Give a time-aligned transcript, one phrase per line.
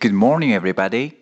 [0.00, 1.12] Good morning, everybody.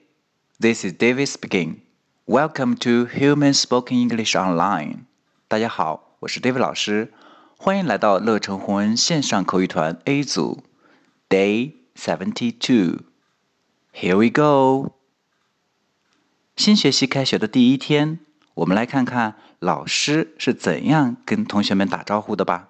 [0.59, 1.83] This is David speaking.
[2.27, 5.05] Welcome to Human Spoken English Online.
[5.49, 7.13] 大家好，我是 David 老师，
[7.57, 10.63] 欢迎来到乐成宏恩线上口语团 A 组，
[11.29, 13.05] Day Seventy Two.
[13.93, 14.93] Here we go.
[16.57, 18.21] 新学期开学的第一天，
[18.55, 22.69] 我们来看看老师是怎样跟同学们打招呼的吧。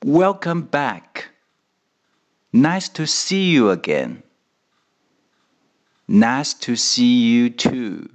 [0.00, 1.07] Welcome back.
[2.52, 4.22] Nice to see you again.
[6.06, 8.10] Nice to see you too.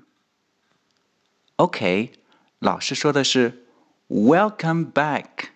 [1.58, 2.14] OK，
[2.59, 3.66] 老师说的是
[4.08, 5.50] Welcome back.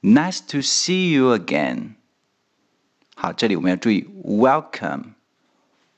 [0.00, 1.96] Nice to see you again.
[3.14, 5.14] 好，这里我们要注意 Welcome,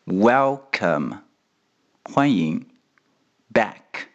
[0.04, 1.20] Welcome，
[2.02, 2.66] 欢迎
[3.52, 4.08] back,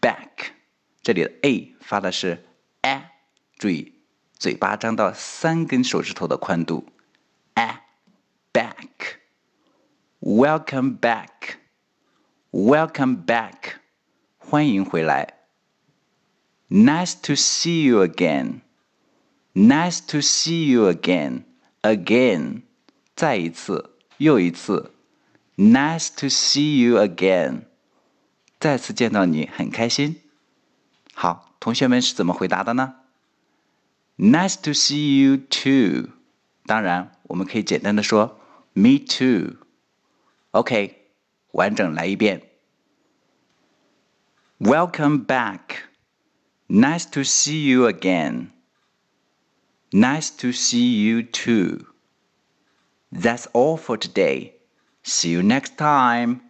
[0.00, 0.52] back。
[1.02, 2.44] 这里的 a 发的是
[2.82, 3.10] a，
[3.58, 3.93] 注意。
[4.37, 6.87] 嘴巴张到三根手指头的宽度。
[7.55, 7.81] a
[8.53, 9.19] back,
[10.19, 11.57] welcome back,
[12.51, 13.77] welcome back，
[14.37, 15.33] 欢迎回来。
[16.69, 18.61] Nice to see you again,
[19.53, 21.43] nice to see you again,
[21.81, 22.63] again，
[23.15, 24.91] 再一次，又一次。
[25.57, 27.61] Nice to see you again，
[28.59, 30.21] 再次见到你很开心。
[31.13, 32.95] 好，同学们是怎么回答的呢
[34.16, 36.10] ？Nice to see you too。
[36.66, 38.38] 当然，我们可以简单的说
[38.72, 41.12] Me too。OK，
[41.52, 42.42] 完整来一遍。
[44.58, 45.84] Welcome back.
[46.68, 48.50] Nice to see you again.
[49.90, 51.86] Nice to see you too.
[53.10, 54.52] That's all for today.
[55.02, 56.42] See you next time.